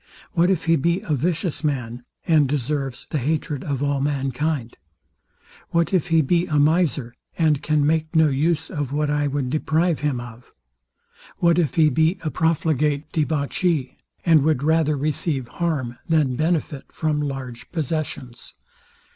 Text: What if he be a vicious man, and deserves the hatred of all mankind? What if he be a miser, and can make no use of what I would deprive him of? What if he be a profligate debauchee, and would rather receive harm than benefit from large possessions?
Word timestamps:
What 0.33 0.49
if 0.49 0.65
he 0.65 0.77
be 0.77 1.01
a 1.01 1.13
vicious 1.13 1.63
man, 1.63 2.03
and 2.25 2.49
deserves 2.49 3.05
the 3.11 3.19
hatred 3.19 3.63
of 3.63 3.83
all 3.83 4.01
mankind? 4.01 4.75
What 5.69 5.93
if 5.93 6.07
he 6.07 6.23
be 6.23 6.47
a 6.47 6.55
miser, 6.57 7.13
and 7.37 7.61
can 7.61 7.85
make 7.85 8.15
no 8.15 8.27
use 8.27 8.71
of 8.71 8.91
what 8.91 9.11
I 9.11 9.27
would 9.27 9.51
deprive 9.51 9.99
him 9.99 10.19
of? 10.19 10.51
What 11.37 11.59
if 11.59 11.75
he 11.75 11.91
be 11.91 12.17
a 12.23 12.31
profligate 12.31 13.11
debauchee, 13.11 13.99
and 14.25 14.41
would 14.41 14.63
rather 14.63 14.97
receive 14.97 15.47
harm 15.47 15.99
than 16.09 16.35
benefit 16.35 16.91
from 16.91 17.21
large 17.21 17.71
possessions? 17.71 18.55